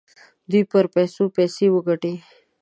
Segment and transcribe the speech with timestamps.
[0.49, 2.13] دوی پر پیسو پیسې وګټي.